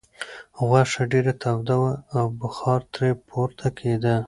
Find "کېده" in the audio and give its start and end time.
3.77-4.15